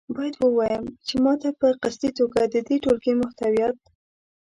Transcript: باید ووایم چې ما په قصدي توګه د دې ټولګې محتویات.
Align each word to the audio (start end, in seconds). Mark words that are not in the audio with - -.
باید 0.15 0.35
ووایم 0.39 0.85
چې 1.07 1.15
ما 1.23 1.33
په 1.61 1.67
قصدي 1.81 2.09
توګه 2.19 2.41
د 2.53 2.55
دې 2.67 2.75
ټولګې 2.83 3.13
محتویات. 3.21 3.77